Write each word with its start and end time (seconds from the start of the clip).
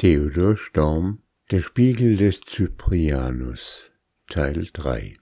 Theodor 0.00 0.56
Storm 0.56 1.18
Der 1.50 1.60
Spiegel 1.60 2.16
des 2.16 2.40
Cyprianus 2.48 3.90
Teil 4.30 4.66
3 4.72 5.18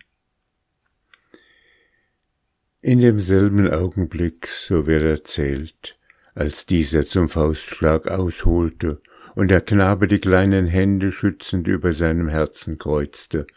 In 2.80 3.00
demselben 3.00 3.68
Augenblick, 3.68 4.46
so 4.46 4.86
wird 4.86 5.02
erzählt, 5.02 5.98
als 6.36 6.64
dieser 6.64 7.02
zum 7.02 7.28
Faustschlag 7.28 8.06
ausholte 8.06 9.02
und 9.34 9.48
der 9.48 9.62
Knabe 9.62 10.06
die 10.06 10.20
kleinen 10.20 10.68
Hände 10.68 11.10
schützend 11.10 11.66
über 11.66 11.92
seinem 11.92 12.28
Herzen 12.28 12.78
kreuzte, 12.78 13.48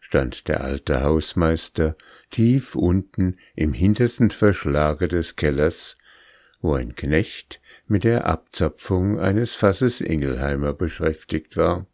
stand 0.00 0.48
der 0.48 0.64
alte 0.64 1.04
Hausmeister 1.04 1.96
tief 2.30 2.74
unten 2.74 3.36
im 3.54 3.74
hintersten 3.74 4.32
Verschlage 4.32 5.06
des 5.06 5.36
Kellers, 5.36 5.94
wo 6.64 6.72
ein 6.72 6.96
Knecht 6.96 7.60
mit 7.88 8.04
der 8.04 8.26
Abzapfung 8.26 9.20
eines 9.20 9.54
Fasses 9.54 10.00
Ingelheimer 10.00 10.72
beschäftigt 10.72 11.58
war. 11.58 11.86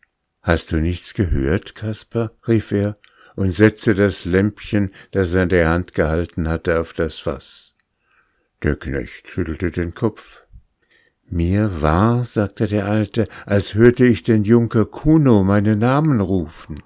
Hast 0.42 0.70
du 0.70 0.76
nichts 0.76 1.12
gehört, 1.14 1.74
Kasper? 1.74 2.30
rief 2.46 2.70
er 2.70 2.96
und 3.34 3.50
setzte 3.50 3.96
das 3.96 4.24
Lämpchen, 4.24 4.92
das 5.10 5.34
er 5.34 5.42
in 5.42 5.48
der 5.48 5.68
Hand 5.70 5.94
gehalten 5.94 6.48
hatte, 6.48 6.78
auf 6.78 6.92
das 6.92 7.18
Fass. 7.18 7.74
Der 8.62 8.76
Knecht 8.76 9.26
schüttelte 9.26 9.72
den 9.72 9.92
Kopf. 9.92 10.44
Mir 11.28 11.82
war, 11.82 12.24
sagte 12.24 12.68
der 12.68 12.86
Alte, 12.86 13.26
als 13.46 13.74
hörte 13.74 14.04
ich 14.04 14.22
den 14.22 14.44
Junker 14.44 14.84
Kuno 14.84 15.42
meinen 15.42 15.80
Namen 15.80 16.20
rufen. 16.20 16.80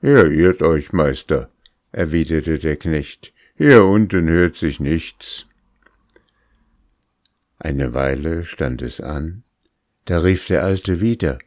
Ihr 0.00 0.30
irrt 0.30 0.62
euch, 0.62 0.94
Meister, 0.94 1.50
erwiderte 1.92 2.58
der 2.58 2.76
Knecht. 2.76 3.34
Hier 3.54 3.84
unten 3.84 4.30
hört 4.30 4.56
sich 4.56 4.80
nichts. 4.80 5.46
Eine 7.58 7.94
Weile 7.94 8.44
stand 8.44 8.82
es 8.82 9.00
an, 9.00 9.44
da 10.04 10.18
rief 10.18 10.46
der 10.46 10.64
Alte 10.64 11.00
wieder. 11.00 11.38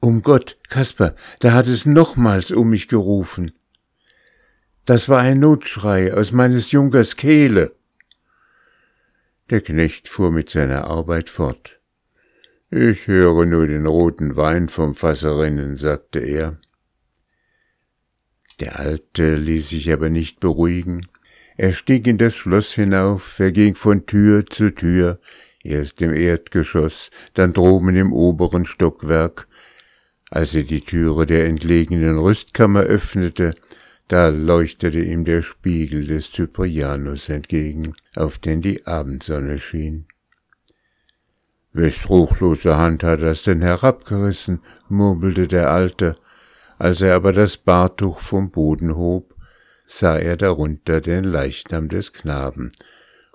Um 0.00 0.22
Gott, 0.22 0.58
Kasper, 0.68 1.14
da 1.40 1.52
hat 1.52 1.66
es 1.66 1.86
nochmals 1.86 2.50
um 2.50 2.70
mich 2.70 2.88
gerufen. 2.88 3.52
Das 4.84 5.08
war 5.08 5.20
ein 5.20 5.38
Notschrei 5.38 6.12
aus 6.12 6.32
meines 6.32 6.72
Junkers 6.72 7.16
Kehle. 7.16 7.74
Der 9.50 9.60
Knecht 9.60 10.08
fuhr 10.08 10.32
mit 10.32 10.50
seiner 10.50 10.84
Arbeit 10.84 11.28
fort. 11.28 11.78
Ich 12.70 13.06
höre 13.06 13.44
nur 13.44 13.66
den 13.66 13.86
roten 13.86 14.36
Wein 14.36 14.68
vom 14.68 14.94
Fasse 14.94 15.38
rinnen, 15.38 15.76
sagte 15.76 16.20
er. 16.20 16.58
Der 18.60 18.78
Alte 18.78 19.36
ließ 19.36 19.68
sich 19.68 19.92
aber 19.92 20.08
nicht 20.08 20.40
beruhigen. 20.40 21.06
Er 21.56 21.72
stieg 21.72 22.06
in 22.06 22.18
das 22.18 22.34
Schloss 22.34 22.72
hinauf, 22.72 23.38
er 23.38 23.52
ging 23.52 23.74
von 23.74 24.06
Tür 24.06 24.46
zu 24.46 24.70
Tür, 24.70 25.18
erst 25.62 26.00
im 26.02 26.14
Erdgeschoss, 26.14 27.10
dann 27.34 27.52
droben 27.52 27.94
im 27.96 28.12
oberen 28.12 28.64
Stockwerk. 28.64 29.46
Als 30.30 30.54
er 30.54 30.62
die 30.62 30.80
Türe 30.80 31.26
der 31.26 31.46
entlegenen 31.46 32.18
Rüstkammer 32.18 32.80
öffnete, 32.80 33.54
da 34.08 34.28
leuchtete 34.28 35.00
ihm 35.00 35.24
der 35.24 35.42
Spiegel 35.42 36.06
des 36.06 36.32
Cyprianus 36.32 37.28
entgegen, 37.28 37.94
auf 38.16 38.38
den 38.38 38.62
die 38.62 38.86
Abendsonne 38.86 39.58
schien. 39.58 40.06
Wes 41.72 42.08
ruchlose 42.10 42.76
Hand 42.76 43.02
hat 43.04 43.22
das 43.22 43.42
denn 43.42 43.62
herabgerissen, 43.62 44.60
murmelte 44.88 45.48
der 45.48 45.70
Alte. 45.70 46.16
Als 46.78 47.00
er 47.00 47.14
aber 47.14 47.32
das 47.32 47.56
Bartuch 47.56 48.20
vom 48.20 48.50
Boden 48.50 48.96
hob, 48.96 49.31
sah 49.94 50.16
er 50.16 50.36
darunter 50.36 51.00
den 51.00 51.24
Leichnam 51.24 51.88
des 51.88 52.12
Knaben 52.12 52.72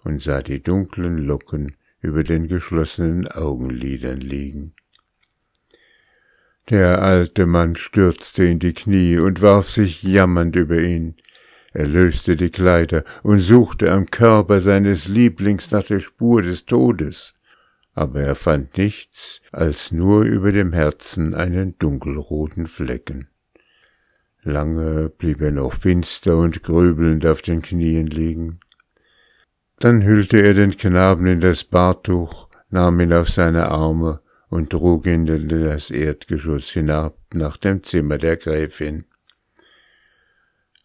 und 0.03 0.23
sah 0.23 0.41
die 0.41 0.61
dunklen 0.61 1.19
Locken 1.19 1.75
über 2.01 2.23
den 2.23 2.47
geschlossenen 2.47 3.27
Augenlidern 3.27 4.19
liegen. 4.19 4.73
Der 6.69 7.01
alte 7.01 7.45
Mann 7.45 7.75
stürzte 7.75 8.43
in 8.43 8.59
die 8.59 8.73
Knie 8.73 9.17
und 9.17 9.41
warf 9.41 9.69
sich 9.69 10.03
jammernd 10.03 10.55
über 10.55 10.81
ihn. 10.81 11.15
Er 11.73 11.87
löste 11.87 12.35
die 12.35 12.49
Kleider 12.49 13.03
und 13.23 13.39
suchte 13.39 13.91
am 13.91 14.07
Körper 14.07 14.59
seines 14.59 15.07
Lieblings 15.07 15.71
nach 15.71 15.83
der 15.83 15.99
Spur 15.99 16.41
des 16.41 16.65
Todes, 16.65 17.35
aber 17.93 18.21
er 18.21 18.35
fand 18.35 18.77
nichts 18.77 19.41
als 19.51 19.91
nur 19.91 20.23
über 20.23 20.51
dem 20.51 20.73
Herzen 20.73 21.35
einen 21.35 21.77
dunkelroten 21.77 22.67
Flecken. 22.67 23.29
Lange 24.47 25.09
blieb 25.09 25.41
er 25.41 25.51
noch 25.51 25.73
finster 25.73 26.37
und 26.37 26.63
grübelnd 26.63 27.25
auf 27.25 27.41
den 27.41 27.61
Knien 27.61 28.07
liegen. 28.07 28.61
Dann 29.77 30.03
hüllte 30.03 30.37
er 30.37 30.53
den 30.53 30.77
Knaben 30.77 31.27
in 31.27 31.41
das 31.41 31.65
Bartuch, 31.65 32.47
nahm 32.69 33.01
ihn 33.01 33.11
auf 33.11 33.29
seine 33.29 33.67
Arme 33.67 34.21
und 34.47 34.69
trug 34.69 35.05
ihn 35.05 35.27
in 35.27 35.49
das 35.49 35.91
Erdgeschoss 35.91 36.69
hinab 36.69 37.17
nach 37.33 37.57
dem 37.57 37.83
Zimmer 37.83 38.17
der 38.17 38.37
Gräfin. 38.37 39.03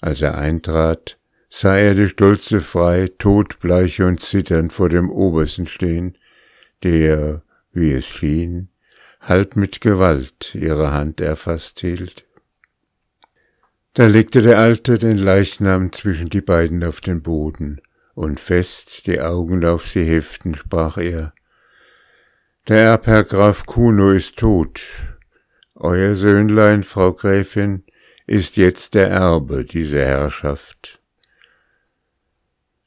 Als 0.01 0.23
er 0.23 0.37
eintrat, 0.37 1.21
sah 1.49 1.77
er 1.77 1.95
die 1.95 2.09
Stolze 2.09 2.63
frei, 2.63 3.09
todbleich 3.17 4.03
und 4.03 4.21
zitternd 4.23 4.73
vor 4.73 4.89
dem 4.89 5.09
Obersten 5.09 5.69
stehen, 5.69 6.19
der, 6.83 7.45
wie 7.71 7.93
es 7.93 8.07
schien, 8.07 8.71
halb 9.21 9.55
mit 9.55 9.81
Gewalt 9.81 10.57
ihre 10.57 10.91
Hand 10.91 11.21
erfasst 11.21 11.79
hielt. 11.79 12.27
Da 13.95 14.07
legte 14.07 14.41
der 14.41 14.59
Alte 14.59 14.99
den 14.99 15.19
Leichnam 15.19 15.93
zwischen 15.93 16.31
die 16.31 16.41
beiden 16.41 16.83
auf 16.83 17.03
den 17.03 17.21
Boden 17.21 17.83
und 18.15 18.41
fest 18.41 19.07
die 19.07 19.21
Augen 19.21 19.65
auf 19.67 19.87
sie 19.87 20.05
heften, 20.05 20.55
sprach 20.55 20.97
er. 20.97 21.35
Der 22.69 22.85
Erbherr 22.85 23.25
Graf 23.25 23.67
Kuno 23.67 24.13
ist 24.13 24.39
tot. 24.39 24.81
Euer 25.75 26.15
Söhnlein, 26.15 26.85
Frau 26.85 27.13
Gräfin, 27.13 27.85
ist 28.27 28.57
jetzt 28.57 28.95
der 28.95 29.11
Erbe 29.11 29.65
dieser 29.65 30.07
Herrschaft. 30.07 31.03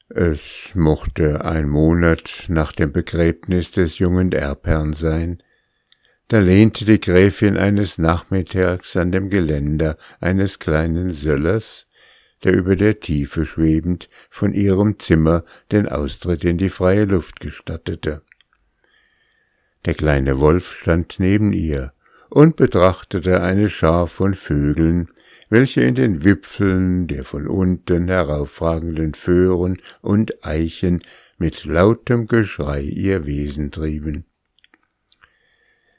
Es 0.08 0.72
mochte 0.74 1.44
ein 1.44 1.68
Monat 1.68 2.46
nach 2.48 2.72
dem 2.72 2.90
Begräbnis 2.90 3.70
des 3.70 3.98
jungen 3.98 4.32
Erbherrn 4.32 4.92
sein, 4.92 5.40
da 6.28 6.40
lehnte 6.40 6.84
die 6.84 7.00
Gräfin 7.00 7.56
eines 7.56 7.98
Nachmittags 7.98 8.96
an 8.96 9.12
dem 9.12 9.30
Geländer 9.30 9.96
eines 10.20 10.58
kleinen 10.58 11.12
Söllers, 11.12 11.86
der 12.42 12.54
über 12.54 12.76
der 12.76 13.00
Tiefe 13.00 13.46
schwebend 13.46 14.08
von 14.30 14.52
ihrem 14.52 14.98
Zimmer 14.98 15.44
den 15.70 15.88
Austritt 15.88 16.44
in 16.44 16.58
die 16.58 16.70
freie 16.70 17.04
Luft 17.04 17.40
gestattete. 17.40 18.22
Der 19.84 19.94
kleine 19.94 20.40
Wolf 20.40 20.72
stand 20.72 21.16
neben 21.18 21.52
ihr 21.52 21.92
und 22.28 22.56
betrachtete 22.56 23.40
eine 23.40 23.70
Schar 23.70 24.08
von 24.08 24.34
Vögeln, 24.34 25.08
welche 25.48 25.82
in 25.82 25.94
den 25.94 26.24
Wipfeln 26.24 27.06
der 27.06 27.24
von 27.24 27.46
unten 27.46 28.08
herauffragenden 28.08 29.14
Föhren 29.14 29.78
und 30.02 30.44
Eichen 30.44 31.02
mit 31.38 31.64
lautem 31.64 32.26
Geschrei 32.26 32.82
ihr 32.82 33.26
Wesen 33.26 33.70
trieben. 33.70 34.24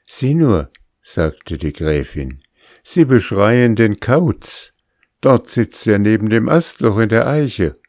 Sieh 0.08 0.34
nur, 0.34 0.72
sagte 1.04 1.60
die 1.60 1.74
Gräfin, 1.74 2.40
sie 2.82 3.06
beschreien 3.06 3.76
den 3.76 4.00
Kauz, 4.00 4.74
Dort 5.22 5.50
sitzt 5.50 5.88
er 5.88 6.00
neben 6.00 6.30
dem 6.30 6.48
Astloch 6.48 7.00
in 7.00 7.10
der 7.10 7.28
Eiche. 7.28 7.80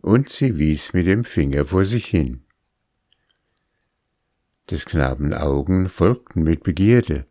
Und 0.00 0.28
sie 0.28 0.58
wies 0.58 0.92
mit 0.92 1.06
dem 1.06 1.24
Finger 1.24 1.64
vor 1.64 1.84
sich 1.84 2.06
hin. 2.06 2.44
Des 4.70 4.84
Knaben 4.84 5.32
Augen 5.32 5.88
folgten 5.88 6.42
mit 6.42 6.62
Begierde. 6.62 7.26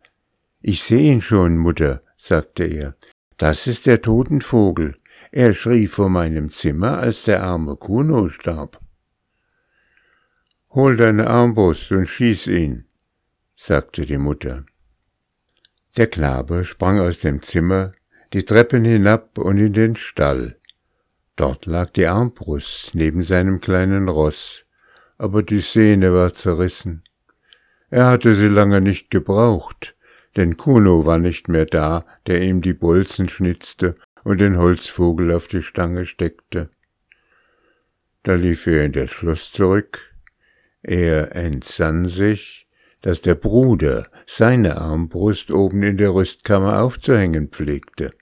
Ich 0.60 0.82
seh 0.82 1.10
ihn 1.10 1.20
schon, 1.20 1.56
Mutter, 1.56 2.02
sagte 2.16 2.64
er. 2.64 2.96
Das 3.36 3.66
ist 3.66 3.86
der 3.86 4.02
Totenvogel. 4.02 4.96
Er 5.30 5.54
schrie 5.54 5.86
vor 5.86 6.08
meinem 6.08 6.50
Zimmer, 6.50 6.98
als 6.98 7.24
der 7.24 7.42
arme 7.42 7.76
Kuno 7.76 8.28
starb. 8.28 8.80
Hol 10.70 10.96
deine 10.96 11.28
Armbrust 11.28 11.92
und 11.92 12.06
schieß 12.06 12.48
ihn, 12.48 12.86
sagte 13.54 14.06
die 14.06 14.18
Mutter. 14.18 14.64
Der 15.96 16.06
Knabe 16.06 16.64
sprang 16.64 17.00
aus 17.00 17.18
dem 17.18 17.42
Zimmer, 17.42 17.92
die 18.32 18.44
Treppen 18.44 18.84
hinab 18.84 19.38
und 19.38 19.58
in 19.58 19.72
den 19.72 19.96
Stall. 19.96 20.58
Dort 21.36 21.66
lag 21.66 21.90
die 21.90 22.06
Armbrust 22.06 22.94
neben 22.94 23.22
seinem 23.22 23.60
kleinen 23.60 24.08
Ross, 24.08 24.64
aber 25.18 25.42
die 25.42 25.60
Sehne 25.60 26.12
war 26.14 26.32
zerrissen. 26.32 27.04
Er 27.90 28.06
hatte 28.06 28.32
sie 28.32 28.48
lange 28.48 28.80
nicht 28.80 29.10
gebraucht, 29.10 29.96
denn 30.36 30.56
Kuno 30.56 31.04
war 31.04 31.18
nicht 31.18 31.48
mehr 31.48 31.66
da, 31.66 32.06
der 32.26 32.42
ihm 32.42 32.62
die 32.62 32.72
Bolzen 32.72 33.28
schnitzte 33.28 33.96
und 34.24 34.40
den 34.40 34.56
Holzvogel 34.56 35.30
auf 35.32 35.46
die 35.46 35.62
Stange 35.62 36.06
steckte. 36.06 36.70
Da 38.22 38.34
lief 38.34 38.66
er 38.66 38.84
in 38.84 38.92
das 38.92 39.10
Schloss 39.10 39.52
zurück. 39.52 40.14
Er 40.82 41.34
entsann 41.36 42.08
sich, 42.08 42.66
dass 43.02 43.20
der 43.20 43.34
Bruder 43.34 44.08
seine 44.26 44.78
Armbrust 44.78 45.50
oben 45.50 45.82
in 45.82 45.98
der 45.98 46.14
Rüstkammer 46.14 46.80
aufzuhängen 46.82 47.48
pflegte. 47.48 48.12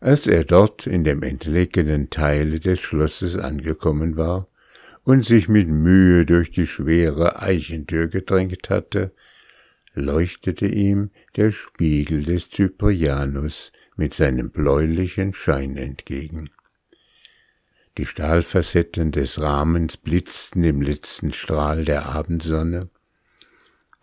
Als 0.00 0.26
er 0.26 0.44
dort 0.44 0.86
in 0.86 1.04
dem 1.04 1.22
entlegenen 1.22 2.10
Teile 2.10 2.60
des 2.60 2.80
Schlosses 2.80 3.36
angekommen 3.36 4.16
war 4.16 4.48
und 5.02 5.24
sich 5.24 5.48
mit 5.48 5.68
Mühe 5.68 6.26
durch 6.26 6.50
die 6.50 6.66
schwere 6.66 7.42
Eichentür 7.42 8.08
gedrängt 8.08 8.68
hatte, 8.70 9.12
leuchtete 9.94 10.66
ihm 10.66 11.10
der 11.36 11.50
Spiegel 11.50 12.22
des 12.22 12.50
Cyprianus 12.50 13.72
mit 13.96 14.12
seinem 14.12 14.50
bläulichen 14.50 15.32
Schein 15.32 15.78
entgegen. 15.78 16.50
Die 17.96 18.04
Stahlfacetten 18.04 19.10
des 19.10 19.40
Rahmens 19.40 19.96
blitzten 19.96 20.64
im 20.64 20.82
letzten 20.82 21.32
Strahl 21.32 21.86
der 21.86 22.06
Abendsonne. 22.10 22.90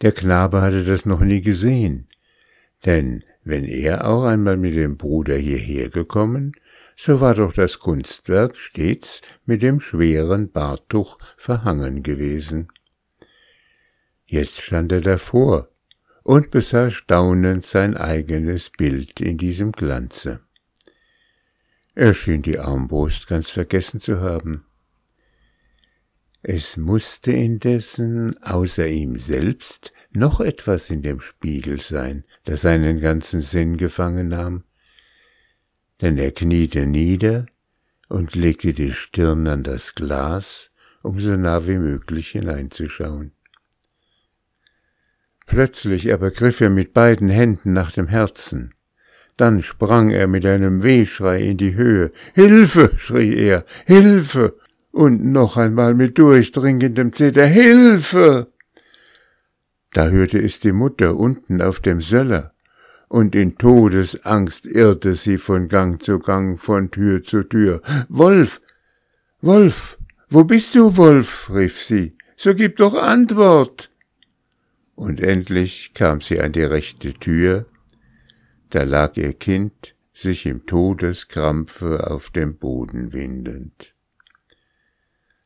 Der 0.04 0.12
Knabe 0.12 0.62
hatte 0.62 0.84
das 0.84 1.06
noch 1.06 1.22
nie 1.22 1.40
gesehen, 1.40 2.10
denn 2.84 3.24
wenn 3.46 3.64
er 3.64 4.06
auch 4.06 4.26
einmal 4.26 4.58
mit 4.58 4.76
dem 4.76 4.98
Bruder 4.98 5.38
hierher 5.38 5.88
gekommen, 5.88 6.52
so 6.98 7.22
war 7.22 7.36
doch 7.36 7.54
das 7.54 7.80
Kunstwerk 7.80 8.58
stets 8.58 9.22
mit 9.46 9.62
dem 9.62 9.80
schweren 9.80 10.52
Bartuch 10.52 11.18
verhangen 11.38 12.04
gewesen. 12.04 12.68
Jetzt 14.26 14.60
stand 14.60 14.92
er 14.92 15.00
davor 15.00 15.70
und 16.24 16.52
besah 16.52 16.90
staunend 16.90 17.66
sein 17.66 17.96
eigenes 17.96 18.72
Bild 18.72 19.22
in 19.22 19.38
diesem 19.38 19.72
Glanze. 19.72 20.42
Er 21.96 22.14
schien 22.14 22.42
die 22.42 22.60
Armbrust 22.60 23.28
ganz 23.28 23.52
vergessen 23.52 24.02
zu 24.02 24.20
haben. 24.20 24.66
Es 26.46 26.76
musste 26.76 27.32
indessen 27.32 28.36
außer 28.44 28.86
ihm 28.86 29.18
selbst 29.18 29.94
noch 30.12 30.42
etwas 30.42 30.90
in 30.90 31.02
dem 31.02 31.22
Spiegel 31.22 31.80
sein, 31.80 32.26
das 32.44 32.62
seinen 32.62 33.00
ganzen 33.00 33.40
Sinn 33.40 33.78
gefangen 33.78 34.28
nahm. 34.28 34.66
Denn 36.02 36.18
er 36.18 36.32
kniete 36.32 36.86
nieder 36.86 37.46
und 38.10 38.36
legte 38.36 38.74
die 38.74 38.92
Stirn 38.92 39.48
an 39.48 39.64
das 39.64 39.96
Glas, 39.96 40.72
um 41.02 41.22
so 41.22 41.38
nah 41.38 41.66
wie 41.66 41.78
möglich 41.78 42.32
hineinzuschauen. 42.32 43.32
Plötzlich 45.46 46.12
aber 46.12 46.30
griff 46.32 46.60
er 46.60 46.70
mit 46.70 46.92
beiden 46.92 47.30
Händen 47.30 47.72
nach 47.72 47.94
dem 47.94 48.08
Herzen. 48.08 48.74
Dann 49.38 49.62
sprang 49.62 50.10
er 50.10 50.28
mit 50.28 50.46
einem 50.46 50.84
Wehschrei 50.84 51.42
in 51.42 51.58
die 51.58 51.76
Höhe. 51.76 52.12
Hilfe! 52.34 52.92
schrie 52.98 53.34
er. 53.34 53.66
Hilfe! 53.86 54.58
Und 54.94 55.26
noch 55.26 55.58
einmal 55.58 55.96
mit 55.96 56.20
durchdringendem 56.20 57.14
Zitter. 57.14 57.48
Hilfe! 57.48 58.54
Da 59.92 60.10
hörte 60.10 60.38
es 60.40 60.60
die 60.60 60.72
Mutter 60.72 61.18
unten 61.18 61.64
auf 61.64 61.80
dem 61.80 62.00
Söller, 62.00 62.54
und 63.10 63.34
in 63.34 63.58
Todesangst 63.58 64.68
irrte 64.68 65.16
sie 65.16 65.40
von 65.40 65.68
Gang 65.68 66.02
zu 66.02 66.20
Gang, 66.20 66.60
von 66.60 66.92
Tür 66.92 67.24
zu 67.24 67.42
Tür. 67.42 67.82
Wolf! 68.08 68.62
Wolf! 69.42 69.98
Wo 70.30 70.44
bist 70.44 70.76
du, 70.76 70.96
Wolf? 70.96 71.50
rief 71.52 71.82
sie. 71.82 72.16
So 72.36 72.54
gib 72.54 72.78
doch 72.78 72.94
Antwort! 72.94 73.90
Und 74.94 75.22
endlich 75.22 75.96
kam 75.96 76.22
sie 76.22 76.40
an 76.40 76.52
die 76.52 76.62
rechte 76.62 77.16
Tür, 77.16 77.66
da 78.70 78.84
lag 78.84 79.18
ihr 79.18 79.34
Kind 79.34 79.96
sich 80.14 80.46
im 80.46 80.68
Todeskrampfe 80.68 82.12
auf 82.12 82.30
dem 82.30 82.58
Boden 82.58 83.12
windend. 83.12 83.96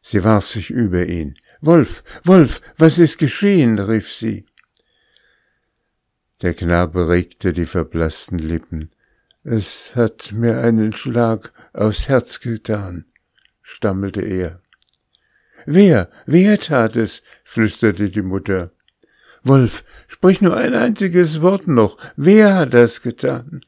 Sie 0.10 0.24
warf 0.24 0.48
sich 0.48 0.70
über 0.70 1.06
ihn. 1.06 1.38
Wolf, 1.60 2.02
Wolf, 2.24 2.62
was 2.78 2.98
ist 2.98 3.18
geschehen? 3.18 3.78
rief 3.78 4.10
sie. 4.10 4.46
Der 6.42 6.54
Knabe 6.54 7.10
regte 7.10 7.52
die 7.52 7.66
verblassten 7.66 8.40
Lippen. 8.40 8.92
Es 9.44 9.98
hat 9.98 10.32
mir 10.32 10.60
einen 10.60 10.94
Schlag 10.94 11.52
aufs 11.74 12.08
Herz 12.08 12.40
getan, 12.40 13.04
stammelte 13.62 14.22
er. 14.22 14.62
Wer, 15.66 16.10
wer 16.26 16.58
tat 16.58 16.96
es? 16.96 17.22
flüsterte 17.44 18.10
die 18.10 18.22
Mutter. 18.22 18.72
Wolf, 19.44 19.84
sprich 20.08 20.40
nur 20.40 20.56
ein 20.56 20.74
einziges 20.74 21.42
Wort 21.42 21.68
noch. 21.68 21.98
Wer 22.16 22.56
hat 22.56 22.74
das 22.74 23.02
getan? 23.02 23.60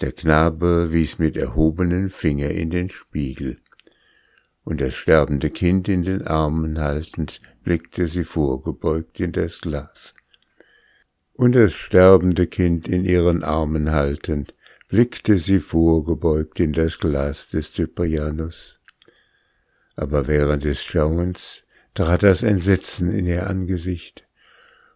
Der 0.00 0.12
Knabe 0.12 0.94
wies 0.94 1.18
mit 1.18 1.36
erhobenen 1.36 2.08
Finger 2.08 2.48
in 2.48 2.70
den 2.70 2.88
Spiegel, 2.88 3.60
und 4.68 4.82
das 4.82 4.92
sterbende 4.92 5.48
Kind 5.48 5.88
in 5.88 6.02
den 6.02 6.26
Armen 6.26 6.78
haltend, 6.78 7.40
blickte 7.64 8.06
sie 8.06 8.24
vorgebeugt 8.24 9.18
in 9.18 9.32
das 9.32 9.62
Glas. 9.62 10.14
Und 11.32 11.54
das 11.54 11.72
sterbende 11.72 12.46
Kind 12.46 12.86
in 12.86 13.06
ihren 13.06 13.42
Armen 13.42 13.92
haltend, 13.92 14.52
blickte 14.88 15.38
sie 15.38 15.60
vorgebeugt 15.60 16.60
in 16.60 16.74
das 16.74 16.98
Glas 16.98 17.48
des 17.48 17.72
Cyprianus. 17.72 18.82
Aber 19.96 20.28
während 20.28 20.64
des 20.64 20.82
Schauens 20.82 21.64
trat 21.94 22.22
das 22.22 22.42
Entsetzen 22.42 23.10
in 23.10 23.24
ihr 23.24 23.46
Angesicht, 23.46 24.26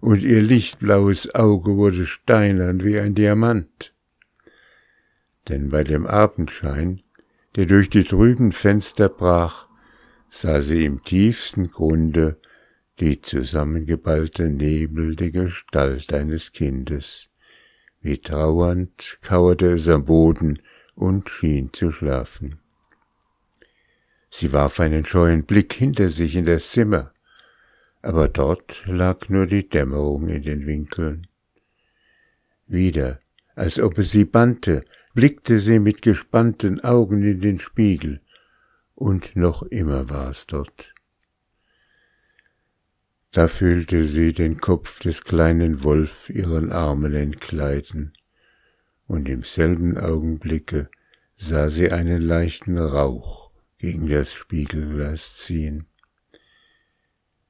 und 0.00 0.22
ihr 0.22 0.42
lichtblaues 0.42 1.34
Auge 1.34 1.78
wurde 1.78 2.04
steinern 2.04 2.84
wie 2.84 3.00
ein 3.00 3.14
Diamant. 3.14 3.94
Denn 5.48 5.70
bei 5.70 5.82
dem 5.82 6.06
Abendschein, 6.06 7.02
der 7.56 7.66
durch 7.66 7.90
die 7.90 8.04
trüben 8.04 8.52
Fenster 8.52 9.08
brach, 9.08 9.66
sah 10.30 10.62
sie 10.62 10.84
im 10.84 11.02
tiefsten 11.04 11.70
Grunde 11.70 12.40
die 13.00 13.20
zusammengeballte 13.20 14.48
Nebel 14.48 15.16
die 15.16 15.30
Gestalt 15.30 16.12
eines 16.12 16.52
Kindes. 16.52 17.30
Wie 18.00 18.18
trauernd 18.18 19.18
kauerte 19.20 19.72
es 19.72 19.88
am 19.88 20.04
Boden 20.04 20.60
und 20.94 21.28
schien 21.28 21.72
zu 21.72 21.92
schlafen. 21.92 22.58
Sie 24.30 24.52
warf 24.52 24.80
einen 24.80 25.04
scheuen 25.04 25.44
Blick 25.44 25.74
hinter 25.74 26.08
sich 26.08 26.36
in 26.36 26.46
das 26.46 26.70
Zimmer, 26.70 27.12
aber 28.00 28.28
dort 28.28 28.82
lag 28.86 29.28
nur 29.28 29.46
die 29.46 29.68
Dämmerung 29.68 30.28
in 30.28 30.42
den 30.42 30.66
Winkeln. 30.66 31.26
Wieder, 32.66 33.20
als 33.54 33.78
ob 33.78 33.98
es 33.98 34.10
sie 34.10 34.24
bannte, 34.24 34.84
blickte 35.14 35.58
sie 35.58 35.78
mit 35.78 36.02
gespannten 36.02 36.80
Augen 36.80 37.22
in 37.22 37.40
den 37.40 37.58
Spiegel, 37.58 38.20
und 38.94 39.36
noch 39.36 39.62
immer 39.62 40.08
war 40.08 40.30
es 40.30 40.46
dort. 40.46 40.94
Da 43.30 43.48
fühlte 43.48 44.04
sie 44.04 44.32
den 44.32 44.58
Kopf 44.58 45.00
des 45.00 45.24
kleinen 45.24 45.84
Wolf 45.84 46.28
ihren 46.28 46.70
Armen 46.70 47.14
entkleiden, 47.14 48.12
und 49.06 49.28
im 49.28 49.42
selben 49.42 49.98
Augenblicke 49.98 50.90
sah 51.34 51.68
sie 51.68 51.90
einen 51.90 52.22
leichten 52.22 52.78
Rauch 52.78 53.50
gegen 53.78 54.08
das 54.08 54.32
Spiegelglas 54.32 55.36
ziehen. 55.36 55.86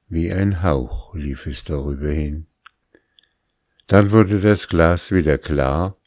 Wie 0.09 0.31
ein 0.31 0.63
Hauch 0.63 1.13
lief 1.15 1.45
es 1.45 1.63
darüber 1.63 2.09
hin. 2.09 2.47
Dann 3.87 4.11
wurde 4.11 4.39
das 4.39 4.67
Glas 4.67 5.11
wieder 5.11 5.37
klar, 5.37 5.97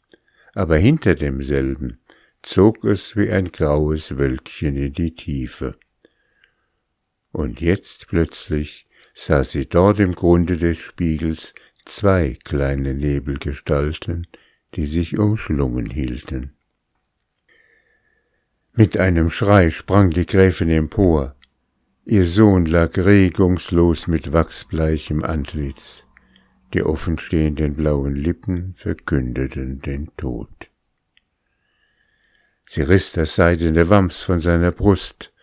aber 0.57 0.77
hinter 0.77 1.13
demselben 1.13 1.99
zog 2.41 2.83
es 2.83 3.15
wie 3.15 3.29
ein 3.29 3.51
graues 3.51 4.17
Wölkchen 4.17 4.75
in 4.75 4.91
die 4.91 5.13
Tiefe. 5.13 5.75
Und 7.31 7.61
jetzt 7.61 8.07
plötzlich 8.07 8.87
sah 9.13 9.43
sie 9.43 9.67
dort 9.67 9.99
im 9.99 10.15
Grunde 10.15 10.57
des 10.57 10.79
Spiegels 10.79 11.53
zwei 11.85 12.39
kleine 12.43 12.95
Nebelgestalten, 12.95 14.25
die 14.73 14.85
sich 14.85 15.19
umschlungen 15.19 15.91
hielten. 15.91 16.55
Mit 18.73 18.97
einem 18.97 19.29
Schrei 19.29 19.69
sprang 19.69 20.09
die 20.09 20.25
Gräfin 20.25 20.69
empor. 20.69 21.35
Ihr 22.03 22.25
Sohn 22.25 22.65
lag 22.65 22.97
regungslos 22.97 24.07
mit 24.07 24.33
wachsbleichem 24.33 25.23
Antlitz. 25.23 26.06
Die 26.73 26.83
offenstehenden 26.83 27.75
blauen 27.75 28.15
Lippen 28.15 28.73
verkündeten 28.75 29.79
den 29.79 30.09
Tod. 30.17 30.69
Sie 32.65 32.81
riss 32.81 33.13
das 33.13 33.35
seidene 33.35 33.89
Wams 33.89 34.21
von 34.21 34.39
seiner 34.39 34.71
Brust, 34.71 35.33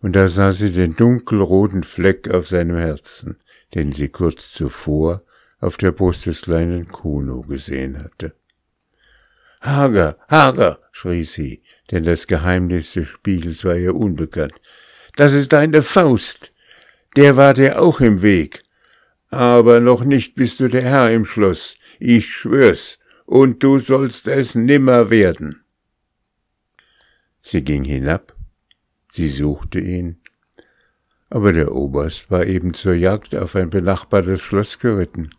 und 0.00 0.14
da 0.14 0.28
sah 0.28 0.52
sie 0.52 0.70
den 0.70 0.94
dunkelroten 0.94 1.82
Fleck 1.82 2.30
auf 2.30 2.48
seinem 2.48 2.76
Herzen, 2.76 3.36
den 3.74 3.92
sie 3.92 4.08
kurz 4.08 4.52
zuvor 4.52 5.24
auf 5.60 5.76
der 5.76 5.92
Brust 5.92 6.26
des 6.26 6.42
kleinen 6.42 6.88
Kuno 6.88 7.42
gesehen 7.42 8.02
hatte. 8.02 8.34
Hager, 9.60 10.16
Hager, 10.28 10.78
schrie 10.92 11.24
sie, 11.24 11.62
denn 11.90 12.04
das 12.04 12.26
Geheimnis 12.26 12.94
des 12.94 13.08
Spiegels 13.08 13.64
war 13.64 13.76
ihr 13.76 13.94
unbekannt. 13.94 14.54
Das 15.16 15.32
ist 15.32 15.52
deine 15.52 15.82
Faust. 15.82 16.52
Der 17.16 17.36
war 17.36 17.52
dir 17.52 17.82
auch 17.82 18.00
im 18.00 18.22
Weg. 18.22 18.62
Aber 19.30 19.80
noch 19.80 20.04
nicht 20.04 20.34
bist 20.34 20.60
du 20.60 20.68
der 20.68 20.82
Herr 20.82 21.10
im 21.12 21.24
Schloss. 21.24 21.78
Ich 21.98 22.30
schwör's. 22.30 22.98
Und 23.26 23.62
du 23.62 23.78
sollst 23.78 24.26
es 24.26 24.56
nimmer 24.56 25.10
werden. 25.10 25.64
Sie 27.40 27.62
ging 27.62 27.84
hinab. 27.84 28.34
Sie 29.10 29.28
suchte 29.28 29.80
ihn. 29.80 30.20
Aber 31.30 31.52
der 31.52 31.72
Oberst 31.72 32.30
war 32.30 32.44
eben 32.44 32.74
zur 32.74 32.94
Jagd 32.94 33.36
auf 33.36 33.54
ein 33.54 33.70
benachbartes 33.70 34.40
Schloss 34.40 34.80
geritten 34.80 35.30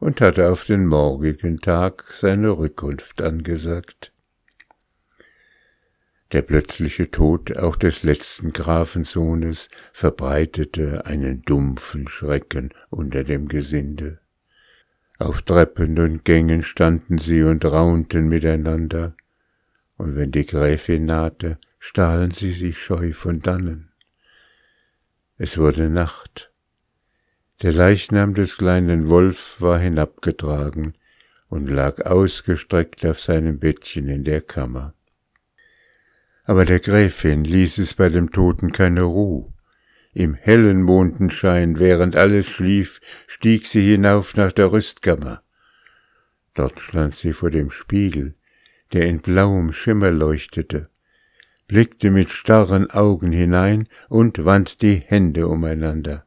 und 0.00 0.20
hatte 0.20 0.50
auf 0.50 0.64
den 0.64 0.86
morgigen 0.86 1.60
Tag 1.60 2.04
seine 2.12 2.50
Rückkunft 2.50 3.22
angesagt. 3.22 4.13
Der 6.34 6.42
plötzliche 6.42 7.12
Tod 7.12 7.56
auch 7.58 7.76
des 7.76 8.02
letzten 8.02 8.52
Grafensohnes 8.52 9.68
verbreitete 9.92 11.06
einen 11.06 11.42
dumpfen 11.42 12.08
Schrecken 12.08 12.74
unter 12.90 13.22
dem 13.22 13.46
Gesinde. 13.46 14.18
Auf 15.20 15.42
Treppen 15.42 15.96
und 16.00 16.24
Gängen 16.24 16.64
standen 16.64 17.18
sie 17.18 17.44
und 17.44 17.64
raunten 17.64 18.26
miteinander, 18.26 19.14
und 19.96 20.16
wenn 20.16 20.32
die 20.32 20.44
Gräfin 20.44 21.04
nahte, 21.04 21.56
stahlen 21.78 22.32
sie 22.32 22.50
sich 22.50 22.82
scheu 22.82 23.12
von 23.12 23.38
dannen. 23.38 23.92
Es 25.38 25.56
wurde 25.56 25.88
Nacht. 25.88 26.50
Der 27.62 27.72
Leichnam 27.72 28.34
des 28.34 28.56
kleinen 28.56 29.08
Wolf 29.08 29.54
war 29.60 29.78
hinabgetragen 29.78 30.94
und 31.46 31.68
lag 31.68 32.04
ausgestreckt 32.04 33.06
auf 33.06 33.20
seinem 33.20 33.60
Bettchen 33.60 34.08
in 34.08 34.24
der 34.24 34.40
Kammer. 34.40 34.94
Aber 36.44 36.66
der 36.66 36.80
Gräfin 36.80 37.44
ließ 37.44 37.78
es 37.78 37.94
bei 37.94 38.08
dem 38.08 38.30
Toten 38.30 38.70
keine 38.72 39.02
Ruhe. 39.02 39.52
Im 40.12 40.34
hellen 40.34 40.82
Mondenschein, 40.82 41.78
während 41.78 42.14
alles 42.14 42.46
schlief, 42.46 43.00
stieg 43.26 43.66
sie 43.66 43.90
hinauf 43.90 44.36
nach 44.36 44.52
der 44.52 44.70
Rüstkammer. 44.70 45.42
Dort 46.52 46.78
stand 46.78 47.16
sie 47.16 47.32
vor 47.32 47.50
dem 47.50 47.70
Spiegel, 47.70 48.34
der 48.92 49.06
in 49.06 49.20
blauem 49.20 49.72
Schimmer 49.72 50.12
leuchtete, 50.12 50.88
blickte 51.66 52.10
mit 52.10 52.28
starren 52.28 52.90
Augen 52.90 53.32
hinein 53.32 53.88
und 54.08 54.44
wand 54.44 54.82
die 54.82 54.96
Hände 54.96 55.48
umeinander. 55.48 56.26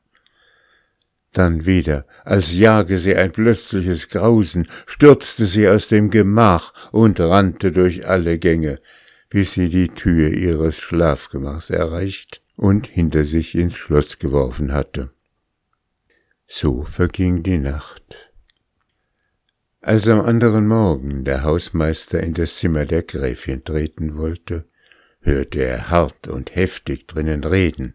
Dann 1.31 1.65
wieder, 1.65 2.05
als 2.25 2.53
jage 2.53 2.97
sie 2.97 3.15
ein 3.15 3.31
plötzliches 3.31 4.09
Grausen, 4.09 4.67
stürzte 4.85 5.45
sie 5.45 5.69
aus 5.69 5.87
dem 5.87 6.09
Gemach 6.09 6.73
und 6.91 7.19
rannte 7.19 7.71
durch 7.71 8.07
alle 8.07 8.39
Gänge, 8.39 8.79
bis 9.29 9.53
sie 9.53 9.69
die 9.69 9.89
Tür 9.89 10.29
ihres 10.29 10.77
Schlafgemachs 10.77 11.69
erreicht 11.69 12.41
und 12.55 12.87
hinter 12.87 13.25
sich 13.25 13.55
ins 13.55 13.75
Schloss 13.75 14.19
geworfen 14.19 14.71
hatte. 14.73 15.11
So 16.47 16.83
verging 16.83 17.43
die 17.43 17.57
Nacht. 17.57 18.31
Als 19.81 20.07
am 20.07 20.21
anderen 20.21 20.67
Morgen 20.67 21.23
der 21.23 21.43
Hausmeister 21.43 22.21
in 22.21 22.33
das 22.33 22.57
Zimmer 22.57 22.85
der 22.85 23.03
Gräfin 23.03 23.63
treten 23.63 24.17
wollte, 24.17 24.65
hörte 25.21 25.61
er 25.61 25.89
hart 25.89 26.27
und 26.27 26.55
heftig 26.55 27.07
drinnen 27.07 27.43
reden. 27.43 27.93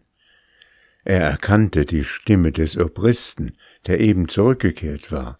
Er 1.03 1.21
erkannte 1.21 1.85
die 1.85 2.03
Stimme 2.03 2.51
des 2.51 2.77
Obristen, 2.77 3.57
der 3.87 3.99
eben 3.99 4.29
zurückgekehrt 4.29 5.11
war, 5.11 5.37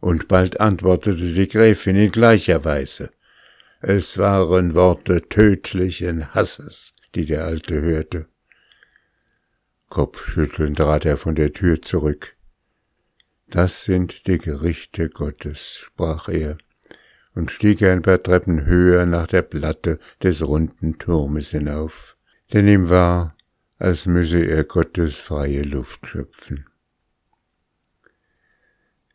und 0.00 0.28
bald 0.28 0.60
antwortete 0.60 1.32
die 1.32 1.48
Gräfin 1.48 1.96
in 1.96 2.10
gleicher 2.10 2.64
Weise. 2.64 3.10
Es 3.80 4.16
waren 4.16 4.74
Worte 4.74 5.28
tödlichen 5.28 6.34
Hasses, 6.34 6.94
die 7.14 7.26
der 7.26 7.44
Alte 7.44 7.80
hörte. 7.80 8.26
Kopfschüttelnd 9.90 10.78
trat 10.78 11.04
er 11.04 11.18
von 11.18 11.34
der 11.34 11.52
Tür 11.52 11.82
zurück. 11.82 12.36
Das 13.48 13.84
sind 13.84 14.26
die 14.26 14.38
Gerichte 14.38 15.10
Gottes, 15.10 15.76
sprach 15.76 16.28
er 16.28 16.56
und 17.34 17.50
stieg 17.50 17.82
ein 17.82 18.00
paar 18.00 18.22
Treppen 18.22 18.64
höher 18.64 19.04
nach 19.04 19.26
der 19.26 19.42
Platte 19.42 19.98
des 20.22 20.46
runden 20.46 20.98
Turmes 20.98 21.50
hinauf, 21.50 22.16
denn 22.54 22.66
ihm 22.66 22.88
war, 22.88 23.36
als 23.78 24.06
müsse 24.06 24.42
er 24.42 24.64
Gottes 24.64 25.20
freie 25.20 25.62
Luft 25.62 26.06
schöpfen. 26.06 26.66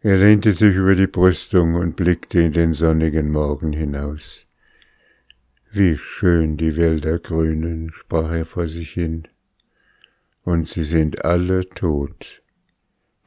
Er 0.02 0.18
lehnte 0.18 0.54
sich 0.54 0.76
über 0.76 0.96
die 0.96 1.08
Brüstung 1.08 1.76
und 1.76 1.96
blickte 1.96 2.40
in 2.40 2.54
den 2.54 2.74
sonnigen 2.74 3.32
Morgen 3.32 3.74
hinaus. 3.74 4.48
Wie 5.74 5.96
schön 5.96 6.58
die 6.58 6.76
Wälder 6.76 7.18
grünen, 7.20 7.94
sprach 7.94 8.30
er 8.34 8.46
vor 8.46 8.68
sich 8.68 8.92
hin 8.92 9.26
und 10.44 10.68
sie 10.68 10.84
sind 10.84 11.24
alle 11.24 11.62
tot, 11.62 12.44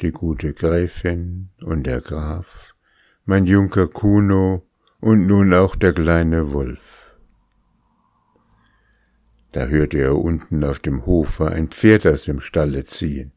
die 0.02 0.12
gute 0.12 0.52
Gräfin 0.52 1.48
und 1.62 1.84
der 1.86 2.02
Graf, 2.02 2.74
mein 3.24 3.46
Junker 3.46 3.88
Kuno 3.88 4.66
und 5.00 5.26
nun 5.26 5.54
auch 5.54 5.74
der 5.74 5.94
kleine 5.94 6.52
Wolf. 6.52 7.16
Da 9.52 9.64
hörte 9.68 10.00
er 10.00 10.18
unten 10.18 10.64
auf 10.64 10.80
dem 10.80 11.06
Hofe 11.06 11.48
ein 11.48 11.68
Pferd 11.68 12.06
aus 12.06 12.24
dem 12.24 12.40
Stalle 12.40 12.84
ziehen. 12.84 13.32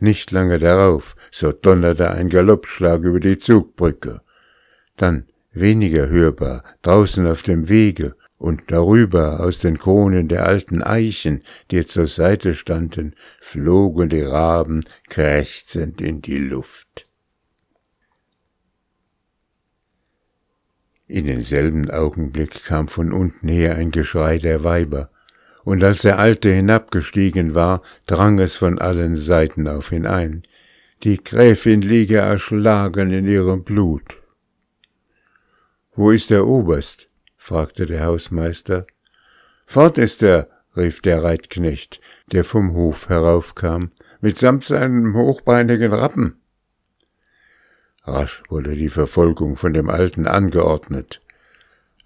Nicht 0.00 0.30
lange 0.30 0.58
darauf, 0.58 1.16
so 1.30 1.52
donnerte 1.52 2.10
ein 2.10 2.30
Galoppschlag 2.30 3.02
über 3.02 3.20
die 3.20 3.38
Zugbrücke. 3.38 4.22
Dann, 4.96 5.26
weniger 5.52 6.08
hörbar, 6.08 6.64
draußen 6.80 7.26
auf 7.26 7.42
dem 7.42 7.68
Wege, 7.68 8.16
und 8.42 8.72
darüber 8.72 9.38
aus 9.38 9.60
den 9.60 9.78
Kronen 9.78 10.26
der 10.26 10.46
alten 10.48 10.82
Eichen, 10.82 11.42
die 11.70 11.86
zur 11.86 12.08
Seite 12.08 12.54
standen, 12.54 13.14
flogen 13.40 14.08
die 14.08 14.22
Raben 14.22 14.84
krächzend 15.08 16.00
in 16.00 16.22
die 16.22 16.38
Luft. 16.38 17.08
In 21.06 21.26
denselben 21.26 21.88
Augenblick 21.88 22.64
kam 22.64 22.88
von 22.88 23.12
unten 23.12 23.46
her 23.46 23.76
ein 23.76 23.92
Geschrei 23.92 24.38
der 24.38 24.64
Weiber, 24.64 25.10
und 25.62 25.84
als 25.84 26.02
der 26.02 26.18
Alte 26.18 26.52
hinabgestiegen 26.52 27.54
war, 27.54 27.80
drang 28.06 28.40
es 28.40 28.56
von 28.56 28.80
allen 28.80 29.14
Seiten 29.14 29.68
auf 29.68 29.92
ihn 29.92 30.04
ein. 30.04 30.42
Die 31.04 31.22
Gräfin 31.22 31.80
liege 31.80 32.16
erschlagen 32.16 33.12
in 33.12 33.28
ihrem 33.28 33.62
Blut. 33.62 34.20
Wo 35.94 36.10
ist 36.10 36.30
der 36.30 36.44
Oberst? 36.44 37.11
Fragte 37.42 37.86
der 37.86 38.06
Hausmeister. 38.06 38.86
Fort 39.66 39.98
ist 39.98 40.22
er, 40.22 40.48
rief 40.76 41.00
der 41.00 41.24
Reitknecht, 41.24 42.00
der 42.30 42.44
vom 42.44 42.72
Hof 42.72 43.08
heraufkam, 43.08 43.90
mitsamt 44.20 44.64
seinem 44.64 45.16
hochbeinigen 45.16 45.92
Rappen. 45.92 46.40
Rasch 48.04 48.44
wurde 48.48 48.76
die 48.76 48.90
Verfolgung 48.90 49.56
von 49.56 49.72
dem 49.72 49.90
Alten 49.90 50.28
angeordnet, 50.28 51.20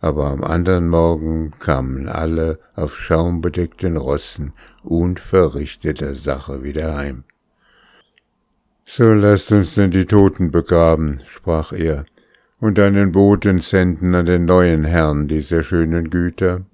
aber 0.00 0.30
am 0.30 0.42
anderen 0.42 0.88
Morgen 0.88 1.50
kamen 1.58 2.08
alle 2.08 2.58
auf 2.74 2.96
schaumbedeckten 2.96 3.98
Rossen 3.98 4.54
unverrichteter 4.84 6.14
Sache 6.14 6.62
wieder 6.62 6.96
heim. 6.96 7.24
So 8.86 9.12
lasst 9.12 9.52
uns 9.52 9.74
denn 9.74 9.90
die 9.90 10.06
Toten 10.06 10.50
begraben, 10.50 11.20
sprach 11.26 11.72
er, 11.72 12.06
und 12.58 12.78
einen 12.78 13.12
Boten 13.12 13.60
senden 13.60 14.14
an 14.14 14.26
den 14.26 14.46
neuen 14.46 14.84
Herrn 14.84 15.28
dieser 15.28 15.62
schönen 15.62 16.10
Güter. 16.10 16.64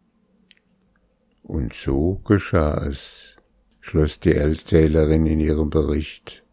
Und 1.43 1.75
so 1.75 2.21
geschah 2.25 2.87
es, 2.87 3.37
schloss 3.81 4.21
die 4.21 4.35
Erzählerin 4.35 5.27
in 5.27 5.41
ihrem 5.41 5.71
Bericht. 5.71 6.45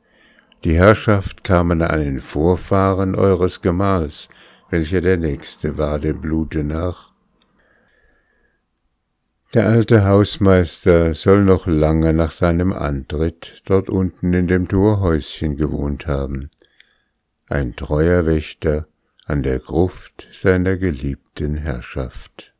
Die 0.64 0.76
Herrschaft 0.76 1.44
kam 1.44 1.72
an 1.72 1.82
einen 1.82 2.20
Vorfahren 2.20 3.16
eures 3.16 3.62
Gemahls, 3.62 4.30
welcher 4.70 5.02
der 5.02 5.18
nächste 5.18 5.78
war 5.78 6.00
dem 6.00 6.20
Blute 6.20 6.64
nach. 6.64 7.14
Der 9.54 9.68
alte 9.68 10.06
Hausmeister 10.06 11.14
soll 11.14 11.44
noch 11.44 11.66
lange 11.66 12.14
nach 12.14 12.32
seinem 12.32 12.74
Antritt 12.74 13.64
dort 13.66 13.90
unten 13.90 14.34
in 14.34 14.48
dem 14.48 14.68
Torhäuschen 14.68 15.56
gewohnt 15.56 16.06
haben. 16.06 16.52
Ein 17.48 17.76
treuer 17.76 18.28
Wächter, 18.28 18.89
an 19.30 19.44
der 19.44 19.60
Gruft 19.60 20.28
seiner 20.32 20.76
geliebten 20.76 21.56
Herrschaft. 21.58 22.56